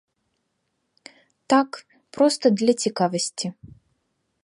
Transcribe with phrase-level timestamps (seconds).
[1.55, 1.69] Так,
[2.17, 3.47] проста для цікавасці.